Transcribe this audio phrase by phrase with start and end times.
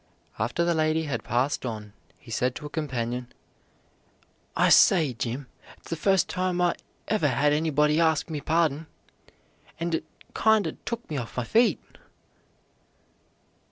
[0.39, 3.31] After the lady had passed on, he said to a companion:
[4.55, 5.45] "I say, Jim,
[5.77, 6.73] it's the first time I
[7.07, 8.87] ever had anybody ask my parding,
[9.79, 11.79] and it kind o' took me off my feet."